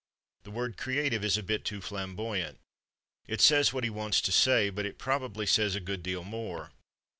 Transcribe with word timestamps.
The 0.41 0.49
word 0.49 0.77
"creative" 0.77 1.23
is 1.23 1.37
a 1.37 1.43
bit 1.43 1.63
too 1.63 1.79
flamboyant; 1.79 2.57
it 3.27 3.39
says 3.39 3.71
what 3.71 3.83
he 3.83 3.91
wants 3.91 4.19
to 4.21 4.31
say, 4.31 4.71
but 4.71 4.87
it 4.87 4.97
probably 4.97 5.45
says 5.45 5.75
a 5.75 5.79
good 5.79 6.01
deal 6.01 6.23
more. 6.23 6.71